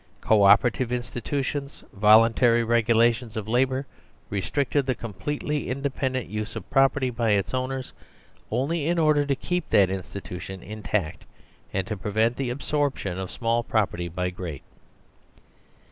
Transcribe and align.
Co 0.19 0.41
opera 0.41 0.71
tive 0.71 0.91
institutions, 0.91 1.83
voluntary 1.93 2.63
regulations 2.63 3.37
of 3.37 3.47
labour, 3.47 3.85
re 4.31 4.41
stricted 4.41 4.87
the 4.87 4.95
completely 4.95 5.69
independent 5.69 6.27
use 6.27 6.55
of 6.55 6.67
property 6.71 7.11
by 7.11 7.33
its 7.33 7.53
owners 7.53 7.93
only 8.49 8.87
in 8.87 8.97
order 8.97 9.27
to 9.27 9.35
keep 9.35 9.69
that 9.69 9.91
institution 9.91 10.61
intactandto 10.61 12.01
prevent 12.01 12.35
the 12.35 12.49
absorption 12.49 13.19
of 13.19 13.29
small 13.29 13.61
property 13.61 14.07
by 14.07 14.31
great. 14.31 14.63